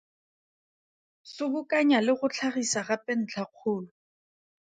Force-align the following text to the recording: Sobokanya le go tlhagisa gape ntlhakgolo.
Sobokanya 1.33 1.99
le 2.05 2.11
go 2.19 2.27
tlhagisa 2.33 2.81
gape 2.87 3.13
ntlhakgolo. 3.21 3.89